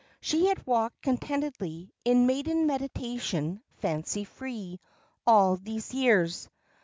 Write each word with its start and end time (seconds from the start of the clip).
She 0.19 0.47
had 0.47 0.65
walked 0.65 1.03
contentedly 1.03 1.93
"in 2.03 2.25
maiden 2.25 2.65
meditation, 2.65 3.61
fancy 3.81 4.23
free," 4.23 4.79
all 5.27 5.57
these 5.57 5.93
years. 5.93 6.49